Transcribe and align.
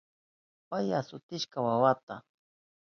Pay 0.69 0.87
asutishka 0.99 1.57
wawanta. 1.65 2.15